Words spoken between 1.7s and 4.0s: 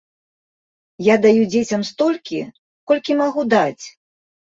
столькі, колькі магу даць.